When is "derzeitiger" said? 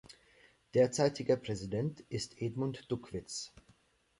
0.73-1.35